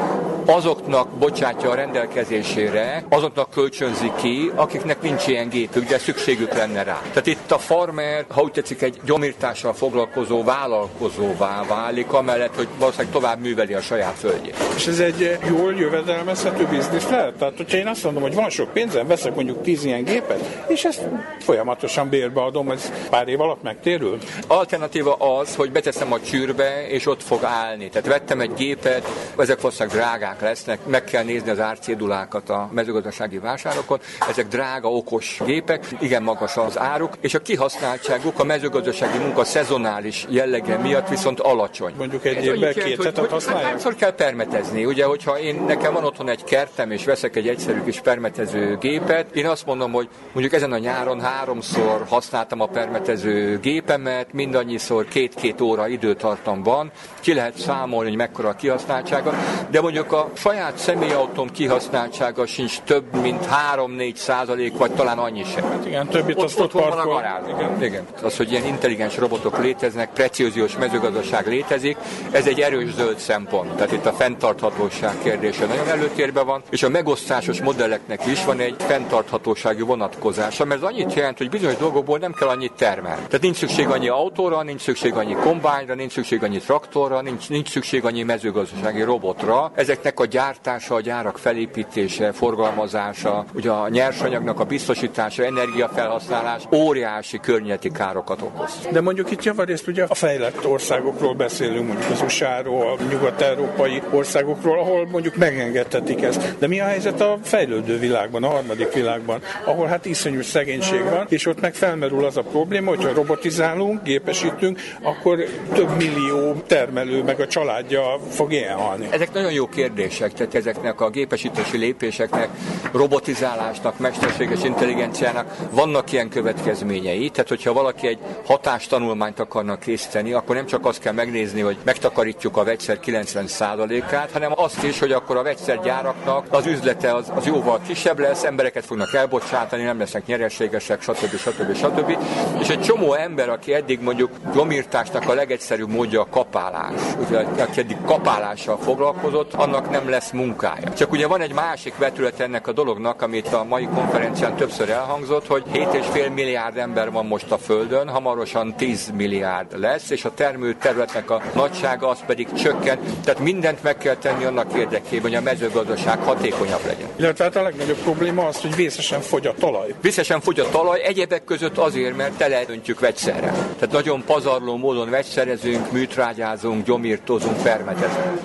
azoknak 0.46 1.08
bocsátja 1.08 1.70
a 1.70 1.74
rendelkezésére, 1.74 3.04
azoknak 3.08 3.50
kölcsönzi 3.50 4.12
ki, 4.16 4.50
akiknek 4.54 5.02
nincs 5.02 5.26
ilyen 5.26 5.48
gépük, 5.48 5.88
de 5.88 5.98
szükségük 5.98 6.54
lenne 6.54 6.82
rá. 6.82 7.00
Tehát 7.08 7.26
itt 7.26 7.50
a 7.50 7.58
farmer, 7.58 8.24
ha 8.28 8.42
úgy 8.42 8.52
tetszik, 8.52 8.82
egy 8.82 9.00
gyomírtással 9.04 9.72
foglalkozó 9.72 10.44
vállalkozóvá 10.44 11.64
válik, 11.68 12.12
amellett, 12.12 12.56
hogy 12.56 12.68
valószínűleg 12.78 13.12
tovább 13.12 13.40
műveli 13.40 13.74
a 13.74 13.80
saját 13.80 14.14
földjét. 14.18 14.56
És 14.76 14.86
ez 14.86 14.98
egy 14.98 15.38
jól 15.48 15.74
jövedelmezhető 15.74 16.66
biznisz 16.66 17.08
lehet? 17.08 17.34
Tehát, 17.34 17.56
hogyha 17.56 17.76
én 17.76 17.86
azt 17.86 18.04
mondom, 18.04 18.22
hogy 18.22 18.34
van 18.34 18.50
sok 18.50 18.72
pénzem, 18.72 19.06
veszek 19.06 19.34
mondjuk 19.34 19.62
10 19.62 19.84
ilyen 19.84 20.04
gépet, 20.04 20.64
és 20.68 20.84
ezt 20.84 21.00
folyamatosan 21.40 22.08
bérbe 22.08 22.40
adom, 22.42 22.70
ez 22.70 22.92
pár 23.10 23.28
év 23.28 23.40
alatt 23.40 23.62
megtérül? 23.62 24.18
Alternatíva 24.46 25.14
az, 25.14 25.54
hogy 25.54 25.72
beteszem 25.72 26.12
a 26.12 26.20
csűrbe, 26.20 26.88
és 26.88 27.06
ott 27.06 27.22
fog 27.22 27.44
állni. 27.44 27.88
Tehát 27.88 28.08
vettem 28.08 28.40
egy 28.40 28.54
gépet, 28.54 29.08
ezek 29.38 29.60
valószínűleg 29.60 29.98
drágák 29.98 30.31
lesznek, 30.40 30.86
meg 30.86 31.04
kell 31.04 31.24
nézni 31.24 31.50
az 31.50 31.60
árcédulákat 31.60 32.50
a 32.50 32.68
mezőgazdasági 32.72 33.38
vásárokon. 33.38 34.00
Ezek 34.28 34.48
drága, 34.48 34.92
okos 34.92 35.40
gépek, 35.44 35.86
igen 36.00 36.22
magas 36.22 36.56
az 36.56 36.78
áruk, 36.78 37.16
és 37.20 37.34
a 37.34 37.38
kihasználtságuk 37.38 38.38
a 38.38 38.44
mezőgazdasági 38.44 39.18
munka 39.18 39.44
szezonális 39.44 40.26
jellege 40.28 40.76
miatt 40.76 41.08
viszont 41.08 41.40
alacsony. 41.40 41.94
Mondjuk 41.96 42.24
egy 42.24 42.44
évben 42.44 42.72
két 42.72 43.04
hetet 43.04 43.30
használják? 43.30 43.64
Hányszor 43.64 43.94
kell 43.94 44.14
permetezni? 44.14 44.84
Ugye, 44.84 45.04
hogyha 45.04 45.38
én 45.38 45.62
nekem 45.66 45.92
van 45.92 46.04
otthon 46.04 46.28
egy 46.28 46.44
kertem, 46.44 46.90
és 46.90 47.04
veszek 47.04 47.36
egy 47.36 47.48
egyszerű 47.48 47.82
kis 47.82 48.00
permetező 48.00 48.76
gépet, 48.80 49.36
én 49.36 49.46
azt 49.46 49.66
mondom, 49.66 49.92
hogy 49.92 50.08
mondjuk 50.32 50.54
ezen 50.54 50.72
a 50.72 50.78
nyáron 50.78 51.20
háromszor 51.20 52.04
használtam 52.08 52.60
a 52.60 52.66
permetező 52.66 53.58
gépemet, 53.58 54.32
mindannyiszor 54.32 55.04
két-két 55.08 55.60
óra 55.60 55.88
időtartam 55.88 56.62
van, 56.62 56.90
ki 57.20 57.34
lehet 57.34 57.58
számolni, 57.58 58.08
hogy 58.08 58.18
mekkora 58.18 58.48
a 58.48 58.54
kihasználtsága, 58.54 59.34
de 59.70 59.80
mondjuk 59.80 60.12
a 60.12 60.21
a 60.22 60.30
saját 60.34 60.78
személyautóm 60.78 61.50
kihasználtsága 61.50 62.46
sincs 62.46 62.80
több, 62.80 63.14
mint 63.20 63.48
3-4 63.76 64.14
százalék, 64.14 64.76
vagy 64.76 64.90
talán 64.90 65.18
annyi 65.18 65.44
sem. 65.44 65.64
Hát 65.64 65.86
igen, 65.86 66.06
többit 66.08 66.36
ott, 66.36 66.44
azt 66.44 66.60
ott 66.60 66.72
van 66.72 66.98
a 66.98 67.06
garázs. 67.06 67.48
Igen. 67.48 67.82
igen. 67.82 68.06
Az, 68.22 68.36
hogy 68.36 68.50
ilyen 68.50 68.66
intelligens 68.66 69.16
robotok 69.16 69.58
léteznek, 69.58 70.12
precíziós 70.12 70.76
mezőgazdaság 70.76 71.46
létezik, 71.46 71.96
ez 72.30 72.46
egy 72.46 72.60
erős 72.60 72.94
zöld 72.94 73.18
szempont. 73.18 73.74
Tehát 73.74 73.92
itt 73.92 74.06
a 74.06 74.12
fenntarthatóság 74.12 75.14
kérdése 75.22 75.66
nagyon 75.66 75.88
előtérben 75.88 76.46
van, 76.46 76.62
és 76.70 76.82
a 76.82 76.88
megosztásos 76.88 77.62
modelleknek 77.62 78.26
is 78.26 78.44
van 78.44 78.60
egy 78.60 78.76
fenntarthatósági 78.78 79.82
vonatkozása, 79.82 80.64
mert 80.64 80.82
ez 80.82 80.88
annyit 80.88 81.14
jelent, 81.14 81.38
hogy 81.38 81.50
bizonyos 81.50 81.76
dolgokból 81.76 82.18
nem 82.18 82.32
kell 82.32 82.48
annyit 82.48 82.72
termelni. 82.72 83.22
Tehát 83.26 83.40
nincs 83.40 83.56
szükség 83.56 83.88
annyi 83.88 84.08
autóra, 84.08 84.62
nincs 84.62 84.80
szükség 84.80 85.14
annyi 85.14 85.34
kombányra, 85.34 85.94
nincs 85.94 86.12
szükség 86.12 86.42
annyi 86.42 86.58
traktorra, 86.58 87.20
nincs, 87.20 87.48
nincs 87.48 87.68
szükség 87.68 88.04
annyi 88.04 88.22
mezőgazdasági 88.22 89.02
robotra. 89.02 89.72
Ezeknek 89.74 90.11
a 90.20 90.26
gyártása, 90.26 90.94
a 90.94 91.00
gyárak 91.00 91.38
felépítése, 91.38 92.32
forgalmazása, 92.32 93.44
ugye 93.54 93.70
a 93.70 93.88
nyersanyagnak 93.88 94.60
a 94.60 94.64
biztosítása, 94.64 95.44
energiafelhasználás 95.44 96.62
óriási 96.72 97.40
környezeti 97.40 97.90
károkat 97.90 98.42
okoz. 98.42 98.88
De 98.92 99.00
mondjuk 99.00 99.30
itt 99.30 99.42
javarészt 99.42 99.88
ugye 99.88 100.04
a 100.08 100.14
fejlett 100.14 100.66
országokról 100.66 101.34
beszélünk, 101.34 101.86
mondjuk 101.86 102.10
az 102.10 102.22
USA-ról, 102.22 102.92
a 102.92 103.02
nyugat-európai 103.10 104.02
országokról, 104.10 104.78
ahol 104.78 105.06
mondjuk 105.10 105.36
megengedhetik 105.36 106.22
ezt. 106.22 106.58
De 106.58 106.66
mi 106.66 106.80
a 106.80 106.84
helyzet 106.84 107.20
a 107.20 107.38
fejlődő 107.42 107.98
világban, 107.98 108.44
a 108.44 108.48
harmadik 108.48 108.92
világban, 108.92 109.40
ahol 109.64 109.86
hát 109.86 110.06
iszonyú 110.06 110.42
szegénység 110.42 111.02
van, 111.02 111.26
és 111.28 111.46
ott 111.46 111.60
meg 111.60 111.74
felmerül 111.74 112.24
az 112.24 112.36
a 112.36 112.42
probléma, 112.42 112.88
hogyha 112.88 113.12
robotizálunk, 113.12 114.02
gépesítünk, 114.02 114.80
akkor 115.02 115.44
több 115.74 115.96
millió 115.96 116.52
termelő 116.66 117.22
meg 117.22 117.40
a 117.40 117.46
családja 117.46 118.18
fog 118.30 118.52
ilyen 118.52 118.76
halni. 118.76 119.08
Ezek 119.10 119.32
nagyon 119.32 119.52
jó 119.52 119.66
kérdések, 119.66 120.01
tehát 120.08 120.54
ezeknek 120.54 121.00
a 121.00 121.10
gépesítési 121.10 121.76
lépéseknek, 121.76 122.48
robotizálásnak, 122.92 123.98
mesterséges 123.98 124.64
intelligenciának 124.64 125.56
vannak 125.70 126.12
ilyen 126.12 126.28
következményei. 126.28 127.28
Tehát, 127.28 127.48
hogyha 127.48 127.72
valaki 127.72 128.06
egy 128.06 128.18
hatástanulmányt 128.46 129.40
akarnak 129.40 129.80
készíteni, 129.80 130.32
akkor 130.32 130.54
nem 130.54 130.66
csak 130.66 130.86
azt 130.86 131.00
kell 131.00 131.12
megnézni, 131.12 131.60
hogy 131.60 131.76
megtakarítjuk 131.84 132.56
a 132.56 132.64
vegyszer 132.64 132.98
90%-át, 133.04 134.30
hanem 134.30 134.52
azt 134.56 134.82
is, 134.82 134.98
hogy 134.98 135.12
akkor 135.12 135.36
a 135.36 135.42
vegyszergyáraknak 135.42 136.46
az 136.50 136.66
üzlete 136.66 137.14
az, 137.14 137.32
az 137.34 137.46
jóval 137.46 137.80
kisebb 137.86 138.18
lesz, 138.18 138.44
embereket 138.44 138.84
fognak 138.84 139.14
elbocsátani, 139.14 139.82
nem 139.82 139.98
lesznek 139.98 140.26
nyereségesek, 140.26 141.02
stb. 141.02 141.36
stb. 141.36 141.76
stb. 141.76 142.16
És 142.60 142.68
egy 142.68 142.80
csomó 142.80 143.14
ember, 143.14 143.48
aki 143.48 143.74
eddig 143.74 144.00
mondjuk 144.00 144.30
gomírtásnak 144.52 145.28
a 145.28 145.34
legegyszerűbb 145.34 145.88
módja 145.88 146.20
a 146.20 146.26
kapálás, 146.30 147.00
ugye, 147.26 147.38
aki 147.38 147.80
eddig 147.80 147.96
kapálással 148.06 148.78
foglalkozott, 148.78 149.54
annak 149.54 149.90
nem 149.92 150.08
lesz 150.08 150.30
munkája. 150.30 150.92
Csak 150.92 151.12
ugye 151.12 151.26
van 151.26 151.40
egy 151.40 151.52
másik 151.52 151.96
vetület 151.96 152.40
ennek 152.40 152.66
a 152.66 152.72
dolognak, 152.72 153.22
amit 153.22 153.52
a 153.52 153.64
mai 153.64 153.88
konferencián 153.94 154.56
többször 154.56 154.90
elhangzott, 154.90 155.46
hogy 155.46 155.62
7,5 155.72 156.32
milliárd 156.34 156.76
ember 156.76 157.10
van 157.10 157.26
most 157.26 157.50
a 157.50 157.58
Földön, 157.58 158.08
hamarosan 158.08 158.74
10 158.76 159.12
milliárd 159.16 159.78
lesz, 159.78 160.10
és 160.10 160.24
a 160.24 160.34
termő 160.34 160.74
területnek 160.74 161.30
a 161.30 161.42
nagysága 161.54 162.08
az 162.08 162.18
pedig 162.26 162.52
csökken. 162.52 162.98
Tehát 163.24 163.40
mindent 163.40 163.82
meg 163.82 163.98
kell 163.98 164.16
tenni 164.16 164.44
annak 164.44 164.72
érdekében, 164.72 165.22
hogy 165.22 165.34
a 165.34 165.40
mezőgazdaság 165.40 166.18
hatékonyabb 166.18 166.86
legyen. 166.86 167.08
Illetve 167.16 167.44
hát 167.44 167.56
a 167.56 167.62
legnagyobb 167.62 167.98
probléma 167.98 168.46
az, 168.46 168.60
hogy 168.60 168.74
vészesen 168.74 169.20
fogy 169.20 169.46
a 169.46 169.54
talaj. 169.54 169.94
Vészesen 170.00 170.40
fogy 170.40 170.60
a 170.60 170.68
talaj, 170.68 171.02
egyebek 171.02 171.44
között 171.44 171.78
azért, 171.78 172.16
mert 172.16 172.32
teleöntjük 172.32 173.00
vegyszerre. 173.00 173.52
Tehát 173.78 173.90
nagyon 173.90 174.24
pazarló 174.24 174.76
módon 174.76 175.10
vegyszerezünk, 175.10 175.92
műtrágyázunk, 175.92 176.84
gyomírtozunk, 176.84 177.62
permetezünk. 177.62 178.40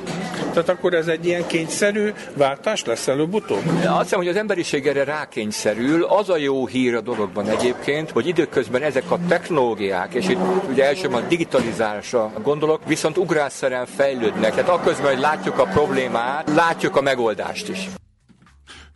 Tehát 0.57 0.71
akkor 0.71 0.93
ez 0.93 1.07
egy 1.07 1.25
ilyen 1.25 1.47
kényszerű 1.47 2.13
váltás 2.33 2.85
lesz 2.85 3.07
előbb-utóbb? 3.07 3.61
Azt 3.85 4.01
hiszem, 4.01 4.19
hogy 4.19 4.27
az 4.27 4.35
emberiség 4.35 4.87
erre 4.87 5.03
rákényszerül. 5.03 6.03
Az 6.03 6.29
a 6.29 6.37
jó 6.37 6.67
hír 6.67 6.95
a 6.95 7.01
dologban 7.01 7.49
egyébként, 7.49 8.11
hogy 8.11 8.27
időközben 8.27 8.81
ezek 8.81 9.11
a 9.11 9.19
technológiák, 9.27 10.13
és 10.13 10.27
itt 10.27 10.39
ugye 10.69 10.85
elsősorban 10.85 11.23
a 11.23 11.27
digitalizálásra 11.27 12.31
gondolok, 12.43 12.81
viszont 12.87 13.17
ugrásszerűen 13.17 13.85
fejlődnek. 13.85 14.51
Tehát 14.51 14.69
akközben, 14.69 15.11
hogy 15.13 15.21
látjuk 15.21 15.59
a 15.59 15.63
problémát, 15.63 16.49
látjuk 16.55 16.95
a 16.95 17.01
megoldást 17.01 17.69
is. 17.69 17.89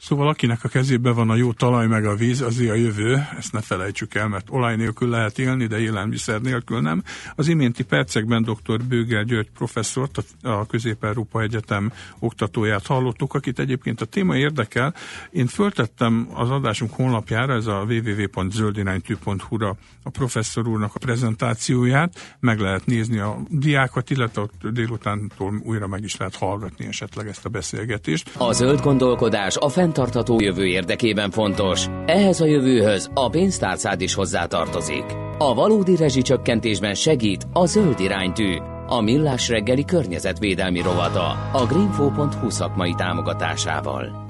Szóval 0.02 0.28
akinek 0.28 0.64
a 0.64 0.68
kezében 0.68 1.16
van 1.16 1.30
a 1.30 1.36
jó 1.36 1.54
talaj 1.54 1.88
meg 1.88 2.06
a 2.06 2.16
víz, 2.16 2.42
az 2.42 2.60
a 2.60 2.74
jövő, 2.74 3.28
ezt 3.38 3.52
ne 3.52 3.62
felejtsük 3.62 4.16
el, 4.16 4.28
mert 4.28 4.48
olaj 4.50 4.76
nélkül 4.76 5.10
lehet 5.10 5.40
élni, 5.40 5.66
de 5.66 5.80
élelmiszer 5.80 6.42
nélkül 6.42 6.82
nem. 6.82 7.04
Az 7.36 7.48
iménti 7.48 7.84
percekben 7.84 8.44
dr. 8.44 8.84
Bőgel 8.84 9.24
György 9.24 9.50
professzort, 9.50 10.24
a 10.42 10.66
Közép-Európa 10.66 11.42
Egyetem 11.42 11.92
oktatóját 12.20 12.86
hallottuk, 12.86 13.34
akit 13.34 13.60
egyébként 13.60 14.02
a 14.02 14.06
téma 14.06 14.36
érdekel. 14.36 14.94
Én 15.32 15.48
föltettem 15.48 16.30
az 16.34 16.50
adásunk 16.50 16.94
honlapjára, 16.94 17.54
ez 17.54 17.68
a 17.68 17.86
www.zöldiránytű.hu-ra 17.90 19.76
a 20.04 20.10
professzor 20.10 20.68
úrnak 20.68 20.96
a 20.96 21.00
prezentációját, 21.00 22.36
meg 22.40 22.60
lehet 22.60 22.86
nézni 22.86 23.18
a 23.18 23.38
diákat, 23.50 24.10
illetve 24.10 24.44
délutántól 24.72 25.62
újra 25.64 25.88
meg 25.88 26.04
is 26.04 26.18
lehet 26.18 26.36
hallgatni 26.36 26.86
esetleg 26.86 27.28
ezt 27.28 27.46
a 27.46 27.50
beszélgetést. 27.50 28.32
A 28.38 28.52
zöld 28.52 28.82
gondolkodás 28.82 29.58
a 29.58 29.70
fent 29.70 29.90
fenntartható 29.92 30.40
jövő 30.40 30.66
érdekében 30.66 31.32
fontos. 31.32 31.88
Ehhez 32.06 32.42
a 32.42 32.46
jövőhöz 32.46 33.10
a 33.14 33.30
pénztárcád 33.30 34.02
is 34.02 34.14
hozzátartozik. 34.14 35.04
A 35.38 35.54
valódi 35.54 35.96
rezsicsökkentésben 35.96 36.94
segít 36.94 37.48
a 37.54 37.66
zöld 37.66 38.00
iránytű, 38.00 38.58
a 38.88 39.02
millás 39.02 39.50
reggeli 39.50 39.86
környezetvédelmi 39.86 40.82
rovata 40.82 41.50
a 41.54 41.66
greenfo.hu 41.66 42.50
szakmai 42.50 42.94
támogatásával. 42.98 44.26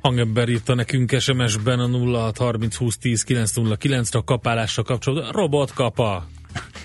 Hangember 0.00 0.48
írta 0.48 0.74
nekünk 0.74 1.10
SMS-ben 1.18 1.78
a 1.78 1.88
0630 1.88 2.76
20 2.76 2.98
10 2.98 3.22
909 3.22 4.14
a 4.14 4.22
kapálásra 4.22 4.82
kapcsolatban. 4.82 5.32
Robot 5.32 5.72
kapa! 5.72 6.24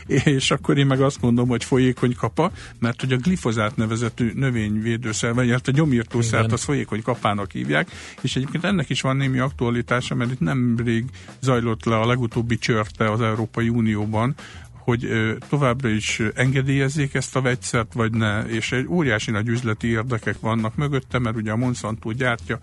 És 0.08 0.52
akkor 0.52 0.78
én 0.78 0.86
meg 0.86 1.02
azt 1.02 1.22
mondom, 1.22 1.48
hogy 1.48 1.64
folyékony 1.64 2.16
kapa, 2.16 2.52
mert 2.80 3.02
hogy 3.02 3.14
a 3.14 3.18
glifozát 3.18 3.76
nevezetű 3.76 4.32
növényvédőszer, 4.36 5.34
vagy 5.34 5.50
hát 5.50 5.68
a 5.68 5.72
gyomírtószert 5.72 6.52
az 6.52 6.64
folyékony 6.64 7.02
kapának 7.02 7.52
hívják, 7.52 7.92
és 8.22 8.36
egyébként 8.36 8.64
ennek 8.64 8.90
is 8.90 9.02
van 9.02 9.18
némi 9.18 9.40
aktualitása, 9.40 10.16
mert 10.16 10.32
itt 10.32 10.40
nemrég 10.40 11.06
zajlott 11.40 11.86
le 11.86 11.96
a 11.96 12.08
legutóbbi 12.08 12.58
csörte 12.58 13.12
az 13.12 13.22
Európai 13.22 13.70
Unióban, 13.70 14.36
hogy 14.88 15.08
továbbra 15.50 15.90
is 15.90 16.22
engedélyezzék 16.34 17.14
ezt 17.14 17.36
a 17.36 17.42
vegyszert, 17.42 17.94
vagy 17.94 18.12
ne, 18.12 18.42
és 18.42 18.72
egy 18.72 18.88
óriási 18.88 19.32
nagy 19.32 19.48
üzleti 19.48 19.88
érdekek 19.88 20.40
vannak 20.40 20.76
mögötte, 20.76 21.20
mert 21.20 21.36
ugye 21.36 21.52
a 21.52 21.56
Monsanto 21.56 22.12
gyártja 22.12 22.60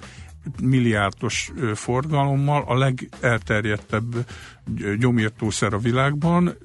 milliárdos 0.63 1.53
forgalommal, 1.75 2.65
a 2.67 2.77
legelterjedtebb 2.77 4.27
gyomírtószer 4.99 5.75
a 5.75 5.79
világban, 5.79 6.57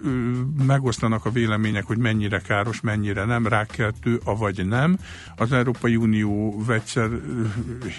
megosztanak 0.65 1.25
a 1.25 1.31
vélemények, 1.31 1.83
hogy 1.83 1.97
mennyire 1.97 2.39
káros, 2.39 2.81
mennyire 2.81 3.25
nem, 3.25 3.47
rákeltő, 3.47 4.19
avagy 4.23 4.67
nem. 4.67 4.97
Az 5.35 5.51
Európai 5.51 5.95
Unió 5.95 6.63
vegyszer 6.65 7.09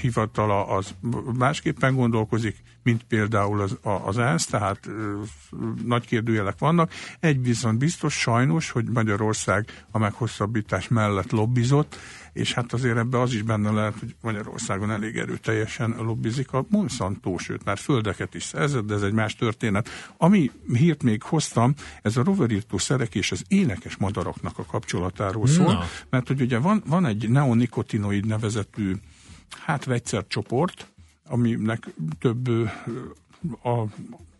hivatala 0.00 0.66
az 0.66 0.94
másképpen 1.38 1.94
gondolkozik, 1.94 2.62
mint 2.82 3.02
például 3.02 3.60
az, 3.60 3.78
az 4.04 4.18
ENSZ, 4.18 4.46
tehát 4.46 4.90
nagy 5.84 6.06
kérdőjelek 6.06 6.58
vannak. 6.58 6.92
Egy 7.20 7.42
viszont 7.42 7.78
biztos, 7.78 8.14
sajnos, 8.14 8.70
hogy 8.70 8.88
Magyarország 8.88 9.84
a 9.90 9.98
meghosszabbítás 9.98 10.88
mellett 10.88 11.30
lobbizott, 11.30 11.96
és 12.32 12.54
hát 12.54 12.72
azért 12.72 12.96
ebbe 12.96 13.20
az 13.20 13.32
is 13.32 13.42
benne 13.42 13.70
lehet, 13.70 13.98
hogy 13.98 14.14
Magyarországon 14.22 14.90
elég 14.90 15.16
erőteljesen 15.16 15.94
lobbizik 15.98 16.52
a 16.52 16.64
Monsanto, 16.68 17.38
sőt 17.38 17.64
már 17.64 17.78
földeket 17.78 18.34
is 18.34 18.42
szerzett, 18.42 18.86
de 18.86 18.94
ez 18.94 19.02
egy 19.02 19.12
más 19.12 19.34
történet. 19.34 19.89
Ami 20.16 20.50
hírt 20.72 21.02
még 21.02 21.22
hoztam, 21.22 21.74
ez 22.02 22.16
a 22.16 22.24
roverírtó 22.24 22.78
szerek 22.78 23.14
és 23.14 23.32
az 23.32 23.44
énekes 23.48 23.96
madaraknak 23.96 24.58
a 24.58 24.64
kapcsolatáról 24.64 25.46
szól, 25.46 25.72
Na. 25.72 25.84
mert 26.10 26.26
hogy 26.26 26.40
ugye 26.40 26.58
van, 26.58 26.82
van 26.86 27.06
egy 27.06 27.28
neonikotinoid 27.28 28.26
nevezetű 28.26 28.94
hát 29.50 29.84
vegyszercsoport, 29.84 30.86
aminek 31.28 31.86
több 32.18 32.48
a 33.62 33.84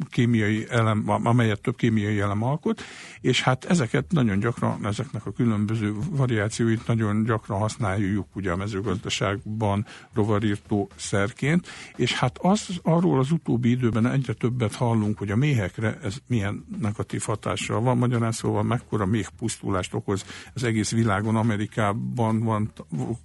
kémiai 0.09 0.67
elem, 0.71 1.05
amelyet 1.07 1.61
több 1.61 1.77
kémiai 1.77 2.21
elem 2.21 2.43
alkot, 2.43 2.83
és 3.21 3.43
hát 3.43 3.65
ezeket 3.65 4.05
nagyon 4.09 4.39
gyakran, 4.39 4.87
ezeknek 4.87 5.27
a 5.27 5.33
különböző 5.33 5.95
variációit 6.11 6.87
nagyon 6.87 7.25
gyakran 7.25 7.59
használjuk 7.59 8.27
ugye 8.35 8.51
a 8.51 8.57
mezőgazdaságban 8.57 9.87
rovarírtó 10.13 10.91
szerként, 10.97 11.69
és 11.97 12.15
hát 12.15 12.39
az, 12.39 12.69
arról 12.83 13.19
az 13.19 13.31
utóbbi 13.31 13.71
időben 13.71 14.07
egyre 14.07 14.33
többet 14.33 14.75
hallunk, 14.75 15.19
hogy 15.19 15.31
a 15.31 15.37
méhekre 15.37 15.99
ez 16.03 16.17
milyen 16.27 16.65
negatív 16.81 17.23
hatással 17.23 17.81
van, 17.81 17.97
magyarán 17.97 18.33
szóval 18.33 18.63
mekkora 18.63 19.07
méh 19.07 19.27
pusztulást 19.39 19.95
okoz 19.95 20.25
az 20.55 20.65
egész 20.65 20.91
világon, 20.91 21.37
Amerikában 21.37 22.41
van, 22.41 22.73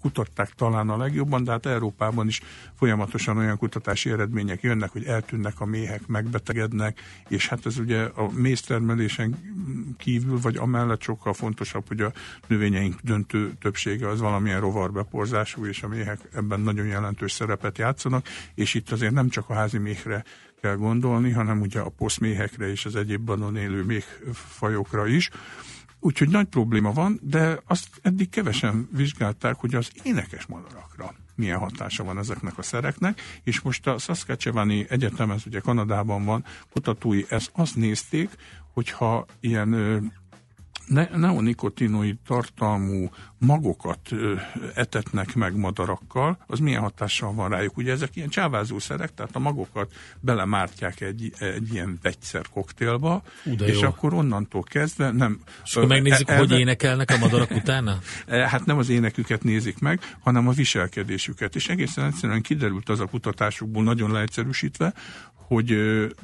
kutatták 0.01 0.49
talán 0.49 0.89
a 0.89 0.97
legjobban, 0.97 1.43
de 1.43 1.51
hát 1.51 1.65
Európában 1.65 2.27
is 2.27 2.41
folyamatosan 2.73 3.37
olyan 3.37 3.57
kutatási 3.57 4.09
eredmények 4.09 4.61
jönnek, 4.61 4.91
hogy 4.91 5.03
eltűnnek 5.03 5.59
a 5.59 5.64
méhek, 5.65 6.07
megbetegednek, 6.07 7.01
és 7.27 7.47
hát 7.47 7.65
ez 7.65 7.77
ugye 7.77 8.03
a 8.03 8.31
méztermelésen 8.31 9.35
kívül, 9.97 10.39
vagy 10.39 10.57
amellett 10.57 11.01
sokkal 11.01 11.33
fontosabb, 11.33 11.87
hogy 11.87 12.01
a 12.01 12.11
növényeink 12.47 12.99
döntő 13.01 13.53
többsége 13.59 14.07
az 14.07 14.19
valamilyen 14.19 14.59
rovarbeporzású, 14.59 15.65
és 15.65 15.83
a 15.83 15.87
méhek 15.87 16.19
ebben 16.33 16.59
nagyon 16.59 16.85
jelentős 16.85 17.31
szerepet 17.31 17.77
játszanak, 17.77 18.27
és 18.55 18.73
itt 18.73 18.91
azért 18.91 19.13
nem 19.13 19.29
csak 19.29 19.49
a 19.49 19.53
házi 19.53 19.77
méhre 19.77 20.23
kell 20.61 20.75
gondolni, 20.75 21.31
hanem 21.31 21.61
ugye 21.61 21.79
a 21.79 21.89
poszméhekre 21.89 22.69
és 22.71 22.85
az 22.85 22.95
egyéb 22.95 23.21
badon 23.21 23.55
élő 23.55 23.83
méhfajokra 23.83 25.07
is. 25.07 25.29
Úgyhogy 25.99 26.29
nagy 26.29 26.47
probléma 26.47 26.91
van, 26.91 27.19
de 27.21 27.59
azt 27.65 27.87
eddig 28.01 28.29
kevesen 28.29 28.89
vizsgálták, 28.91 29.55
hogy 29.55 29.75
az 29.75 29.91
énekes 30.03 30.45
madarakra 30.45 31.13
milyen 31.35 31.59
hatása 31.59 32.03
van 32.03 32.17
ezeknek 32.17 32.57
a 32.57 32.61
szereknek, 32.61 33.21
és 33.43 33.61
most 33.61 33.87
a 33.87 33.97
Saskatchewani 33.97 34.85
Egyetem, 34.89 35.31
ez 35.31 35.41
ugye 35.45 35.59
Kanadában 35.59 36.25
van, 36.25 36.45
kutatói 36.71 37.23
ezt 37.29 37.51
azt 37.53 37.75
nézték, 37.75 38.29
hogyha 38.73 39.25
ilyen 39.39 39.69
ne, 40.87 41.07
neonikotinoid 41.15 42.17
tartalmú 42.27 43.09
magokat 43.37 44.11
ö, 44.11 44.35
etetnek 44.73 45.35
meg 45.35 45.55
madarakkal, 45.55 46.37
az 46.47 46.59
milyen 46.59 46.81
hatással 46.81 47.33
van 47.33 47.49
rájuk. 47.49 47.77
Ugye 47.77 47.91
ezek 47.91 48.15
ilyen 48.15 48.29
csávázószerek, 48.29 49.13
tehát 49.13 49.35
a 49.35 49.39
magokat 49.39 49.93
belemártják 50.19 51.01
egy, 51.01 51.33
egy 51.39 51.73
ilyen 51.73 51.99
vegyszer 52.01 52.45
koktélba, 52.53 53.23
és 53.43 53.79
jó. 53.79 53.87
akkor 53.87 54.13
onnantól 54.13 54.63
kezdve 54.63 55.11
nem... 55.11 55.39
És 55.63 55.75
akkor 55.75 55.89
megnézzük, 55.89 56.29
elve, 56.29 56.41
hogy 56.47 56.59
énekelnek 56.59 57.11
a 57.11 57.17
madarak 57.17 57.51
utána? 57.61 57.99
E, 58.25 58.49
hát 58.49 58.65
nem 58.65 58.77
az 58.77 58.89
éneküket 58.89 59.43
nézik 59.43 59.79
meg, 59.79 59.99
hanem 60.19 60.47
a 60.47 60.51
viselkedésüket. 60.51 61.55
És 61.55 61.69
egészen 61.69 62.05
egyszerűen 62.05 62.41
kiderült 62.41 62.89
az 62.89 62.99
a 62.99 63.05
kutatásukból, 63.05 63.83
nagyon 63.83 64.11
leegyszerűsítve, 64.11 64.93
hogy 65.47 65.77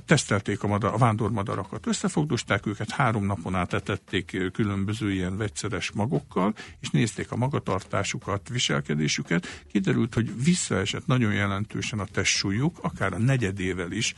tesztelték 0.05 0.63
a, 0.63 0.67
madar, 0.67 0.93
a 0.93 0.97
vándormadarakat, 0.97 1.87
összefogdosták 1.87 2.65
őket, 2.65 2.89
három 2.89 3.25
napon 3.25 3.55
át 3.55 3.73
etették 3.73 4.51
különböző 4.53 5.11
ilyen 5.11 5.37
vegyszeres 5.37 5.91
magokkal, 5.91 6.53
és 6.79 6.89
nézték 6.89 7.31
a 7.31 7.35
magatartásukat, 7.35 8.49
viselkedésüket. 8.49 9.63
Kiderült, 9.71 10.13
hogy 10.13 10.43
visszaesett 10.43 11.05
nagyon 11.05 11.33
jelentősen 11.33 11.99
a 11.99 12.05
testsúlyuk, 12.05 12.77
akár 12.81 13.13
a 13.13 13.17
negyedével 13.17 13.91
is, 13.91 14.15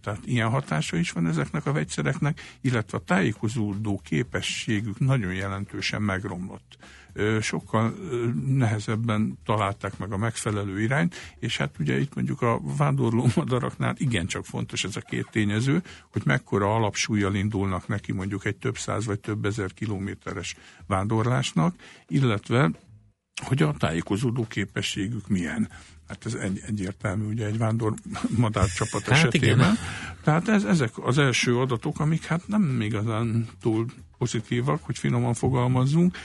tehát 0.00 0.20
ilyen 0.24 0.48
hatása 0.48 0.96
is 0.96 1.10
van 1.10 1.26
ezeknek 1.26 1.66
a 1.66 1.72
vegyszereknek, 1.72 2.40
illetve 2.60 2.98
a 2.98 3.04
tájékozódó 3.06 4.00
képességük 4.04 4.98
nagyon 4.98 5.34
jelentősen 5.34 6.02
megromlott 6.02 6.76
sokkal 7.40 7.94
nehezebben 8.46 9.38
találták 9.44 9.98
meg 9.98 10.12
a 10.12 10.16
megfelelő 10.16 10.80
irányt, 10.80 11.14
és 11.38 11.56
hát 11.56 11.74
ugye 11.78 12.00
itt 12.00 12.14
mondjuk 12.14 12.42
a 12.42 12.60
vándorló 12.76 13.28
madaraknál 13.36 13.94
igencsak 13.98 14.44
fontos 14.44 14.84
ez 14.84 14.96
a 14.96 15.00
két 15.00 15.28
tényező, 15.30 15.82
hogy 16.12 16.22
mekkora 16.24 16.74
alapsúlyjal 16.74 17.34
indulnak 17.34 17.88
neki 17.88 18.12
mondjuk 18.12 18.44
egy 18.44 18.56
több 18.56 18.78
száz 18.78 19.06
vagy 19.06 19.20
több 19.20 19.44
ezer 19.44 19.72
kilométeres 19.72 20.56
vándorlásnak, 20.86 21.74
illetve 22.06 22.70
hogy 23.46 23.62
a 23.62 23.74
tájékozódó 23.78 24.46
képességük 24.46 25.28
milyen. 25.28 25.68
Hát 26.08 26.26
ez 26.26 26.34
egy, 26.34 26.62
egyértelmű, 26.66 27.24
ugye 27.24 27.46
egy 27.46 27.58
vándor 27.58 27.94
madárcsapat 28.36 29.02
hát 29.02 29.10
esetében. 29.10 29.58
Igen. 29.58 29.76
Tehát 30.22 30.48
ez, 30.48 30.64
ezek 30.64 30.90
az 31.02 31.18
első 31.18 31.58
adatok, 31.58 32.00
amik 32.00 32.24
hát 32.24 32.48
nem 32.48 32.80
igazán 32.80 33.48
túl 33.60 33.86
pozitívak, 34.18 34.84
hogy 34.84 34.98
finoman 34.98 35.34
fogalmazzunk. 35.34 36.16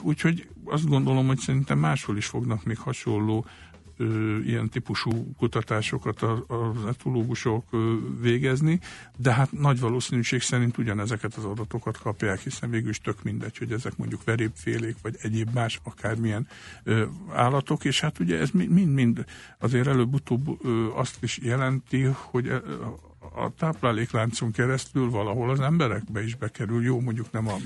Úgyhogy 0.00 0.48
azt 0.64 0.88
gondolom, 0.88 1.26
hogy 1.26 1.38
szerintem 1.38 1.78
máshol 1.78 2.16
is 2.16 2.26
fognak 2.26 2.64
még 2.64 2.78
hasonló 2.78 3.46
ilyen 4.44 4.68
típusú 4.68 5.34
kutatásokat 5.38 6.22
az 6.22 6.86
etológusok 6.88 7.64
végezni, 8.20 8.80
de 9.16 9.32
hát 9.32 9.52
nagy 9.52 9.80
valószínűség 9.80 10.40
szerint 10.40 10.78
ugyanezeket 10.78 11.34
az 11.34 11.44
adatokat 11.44 11.98
kapják, 11.98 12.40
hiszen 12.40 12.70
végül 12.70 12.90
is 12.90 13.00
tök 13.00 13.22
mindegy, 13.22 13.58
hogy 13.58 13.72
ezek 13.72 13.96
mondjuk 13.96 14.24
verépfélék, 14.24 14.96
vagy 15.02 15.16
egyéb 15.20 15.48
más 15.54 15.80
akármilyen 15.84 16.46
állatok, 17.32 17.84
és 17.84 18.00
hát 18.00 18.18
ugye 18.18 18.38
ez 18.38 18.50
mind-mind 18.50 19.24
azért 19.58 19.86
előbb-utóbb 19.86 20.66
azt 20.94 21.22
is 21.22 21.38
jelenti, 21.42 22.02
hogy 22.02 22.52
a 23.34 23.50
táplálékláncon 23.58 24.52
keresztül 24.52 25.10
valahol 25.10 25.50
az 25.50 25.60
emberekbe 25.60 26.22
is 26.22 26.34
bekerül. 26.34 26.82
Jó, 26.82 27.00
mondjuk 27.00 27.30
nem 27.30 27.48
a... 27.48 27.56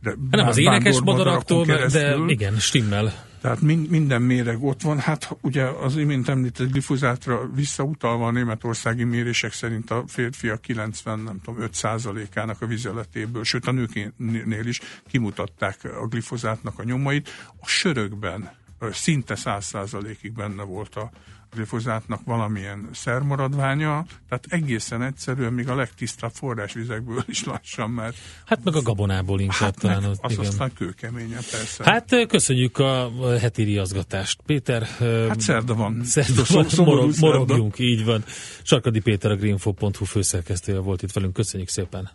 De 0.00 0.14
nem 0.30 0.46
az 0.46 0.58
énekes 0.58 1.00
madaraktól, 1.00 1.64
de 1.64 2.16
igen, 2.26 2.58
stimmel. 2.58 3.12
Tehát 3.40 3.60
mind, 3.60 3.90
minden 3.90 4.22
méreg 4.22 4.62
ott 4.62 4.82
van. 4.82 4.98
Hát 4.98 5.36
ugye 5.40 5.64
az 5.64 5.96
imént 5.96 6.28
említett 6.28 6.70
glifozátra 6.70 7.50
visszautalva 7.54 8.26
a 8.26 8.30
németországi 8.30 9.04
mérések 9.04 9.52
szerint 9.52 9.90
a 9.90 10.04
férfiak 10.06 10.60
90, 10.60 11.18
nem 11.18 11.40
tudom, 11.44 11.62
5 11.62 11.74
százalékának 11.74 12.62
a 12.62 12.66
vizeletéből, 12.66 13.44
sőt 13.44 13.66
a 13.66 13.72
nőknél 13.72 14.66
is 14.66 14.80
kimutatták 15.08 15.78
a 16.00 16.06
glifozátnak 16.06 16.78
a 16.78 16.84
nyomait. 16.84 17.28
A 17.60 17.66
sörökben 17.66 18.50
szinte 18.92 19.34
száz 19.34 19.64
százalékig 19.64 20.32
benne 20.32 20.62
volt 20.62 20.94
a, 20.94 21.10
glifozátnak 21.56 22.20
valamilyen 22.24 22.88
szermaradványa, 22.92 24.04
tehát 24.28 24.46
egészen 24.48 25.02
egyszerűen 25.02 25.52
még 25.52 25.68
a 25.68 25.74
legtisztább 25.74 26.30
forrásvizekből 26.32 27.24
is 27.26 27.44
lassan, 27.44 27.90
mert... 27.90 28.16
Hát 28.46 28.64
meg 28.64 28.74
a 28.74 28.82
gabonából 28.82 29.40
inkább 29.40 29.60
hát 29.60 29.78
talán. 29.78 30.04
Az, 30.04 30.18
az 30.20 30.32
igen. 30.32 30.46
aztán 30.46 30.72
kőkeményen, 30.72 31.42
persze. 31.50 31.84
Hát 31.84 32.26
köszönjük 32.28 32.78
a 32.78 33.10
heti 33.40 33.62
riazgatást. 33.62 34.40
Péter... 34.46 34.82
Hát 35.28 35.40
szerda 35.40 35.74
van. 35.74 36.04
Szerda 36.04 36.42
van, 36.48 36.66
morog, 36.76 37.12
morogjunk, 37.20 37.78
így 37.78 38.04
van. 38.04 38.24
Sarkadi 38.62 39.00
Péter 39.00 39.30
a 39.30 39.36
greenfo.hu 39.36 40.04
főszerkesztője 40.04 40.78
volt 40.78 41.02
itt 41.02 41.12
velünk. 41.12 41.32
Köszönjük 41.32 41.68
szépen. 41.68 42.10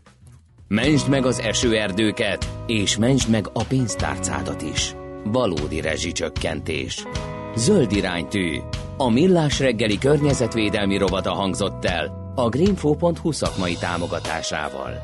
Mentsd 0.67 1.09
meg 1.09 1.25
az 1.25 1.39
esőerdőket, 1.39 2.49
és 2.67 2.97
mentsd 2.97 3.29
meg 3.29 3.49
a 3.53 3.63
pénztárcádat 3.63 4.61
is. 4.61 4.93
Valódi 5.23 5.81
rezsicsökkentés. 5.81 7.03
Zöld 7.55 7.91
iránytű 7.91 8.57
a 8.97 9.09
Millás 9.09 9.59
reggeli 9.59 9.97
környezetvédelmi 9.97 10.97
rovata 10.97 11.33
hangzott 11.33 11.85
el 11.85 12.33
a 12.35 12.49
greenfo.hu 12.49 13.31
szakmai 13.31 13.75
támogatásával. 13.75 14.99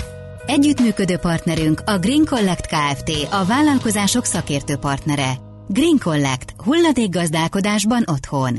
Együttműködő 0.46 1.18
partnerünk 1.18 1.82
a 1.86 1.98
Green 1.98 2.26
Collect 2.26 2.68
Kft. 2.68 3.28
a 3.32 3.46
vállalkozások 3.46 4.26
szakértő 4.26 4.76
partnere. 4.76 5.32
Green 5.68 5.98
Collect. 6.04 6.54
Hulladékgazdálkodásban 6.64 8.04
otthon. 8.06 8.58